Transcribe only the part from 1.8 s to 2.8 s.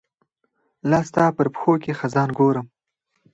خزان ګورم